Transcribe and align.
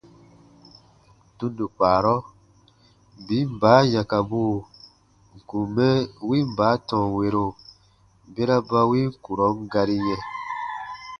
Tundo 1.37 1.63
kpaarɔ, 1.75 2.13
biin 3.25 3.49
baa 3.61 3.81
yãkabuu 3.93 4.55
n 5.33 5.37
kùn 5.49 5.65
mɛ 5.75 5.87
win 6.27 6.47
baa 6.57 6.75
tɔnwero 6.87 7.45
bera 8.33 8.55
ba 8.69 8.79
win 8.91 9.09
kurɔn 9.23 9.55
gari 9.71 9.97
yɛ̃, 10.07 10.21